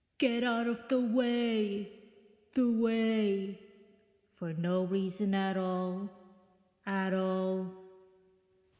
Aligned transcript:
(Get 0.17 0.43
out 0.43 0.65
of 0.65 0.87
the 0.89 0.99
way, 0.99 1.91
the 2.55 2.71
way.... 2.71 3.59
For 4.31 4.51
no 4.51 4.83
reason 4.83 5.35
at 5.35 5.57
all, 5.57 6.09
at 6.87 7.13
all....) 7.13 7.71